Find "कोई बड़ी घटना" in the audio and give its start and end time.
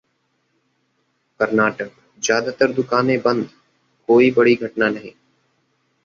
4.09-4.89